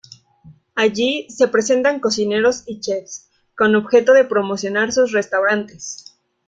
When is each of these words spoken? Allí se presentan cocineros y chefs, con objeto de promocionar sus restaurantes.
Allí 0.73 1.27
se 1.29 1.47
presentan 1.47 1.99
cocineros 1.99 2.63
y 2.65 2.79
chefs, 2.79 3.29
con 3.55 3.75
objeto 3.75 4.13
de 4.13 4.23
promocionar 4.25 4.91
sus 4.91 5.11
restaurantes. 5.11 6.17